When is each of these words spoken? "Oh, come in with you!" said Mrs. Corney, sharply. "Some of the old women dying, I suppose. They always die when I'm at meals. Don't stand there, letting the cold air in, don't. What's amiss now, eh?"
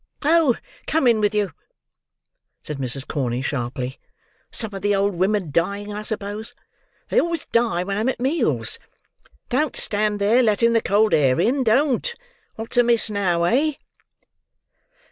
"Oh, 0.25 0.55
come 0.87 1.05
in 1.05 1.21
with 1.21 1.35
you!" 1.35 1.53
said 2.63 2.79
Mrs. 2.79 3.07
Corney, 3.07 3.43
sharply. 3.43 3.99
"Some 4.51 4.73
of 4.73 4.81
the 4.81 4.95
old 4.95 5.13
women 5.13 5.51
dying, 5.51 5.93
I 5.93 6.01
suppose. 6.01 6.55
They 7.09 7.19
always 7.21 7.45
die 7.45 7.83
when 7.83 7.99
I'm 7.99 8.09
at 8.09 8.19
meals. 8.19 8.79
Don't 9.49 9.75
stand 9.75 10.19
there, 10.19 10.41
letting 10.41 10.73
the 10.73 10.81
cold 10.81 11.13
air 11.13 11.39
in, 11.39 11.63
don't. 11.63 12.15
What's 12.55 12.77
amiss 12.77 13.11
now, 13.11 13.43
eh?" 13.43 13.73